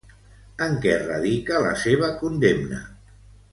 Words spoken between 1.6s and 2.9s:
la seva condemna?